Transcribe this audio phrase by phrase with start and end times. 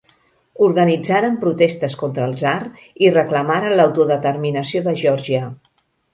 [0.67, 2.55] Organitzaren protestes contra el tsar
[3.09, 5.45] i reclamaren l'autodeterminació de Geòrgia.